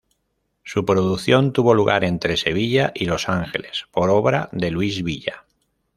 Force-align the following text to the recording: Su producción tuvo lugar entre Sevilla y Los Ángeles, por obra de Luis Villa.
Su 0.63 0.83
producción 0.83 1.53
tuvo 1.53 1.75
lugar 1.75 2.03
entre 2.03 2.35
Sevilla 2.35 2.91
y 2.95 3.05
Los 3.05 3.29
Ángeles, 3.29 3.85
por 3.91 4.09
obra 4.09 4.49
de 4.51 4.71
Luis 4.71 5.03
Villa. 5.03 5.45